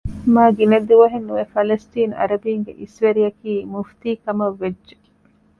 މާގިނަ 0.33 0.77
ދުވަހެއް 0.89 1.27
ނުވެ 1.29 1.45
ފަލަސްޠީނު 1.53 2.13
އަރަބީންގެ 2.19 2.73
އިސްވެރިއަކީ 2.79 3.51
މުފްތީކަމަށް 3.73 4.57
ވެއްޖެ 4.61 4.95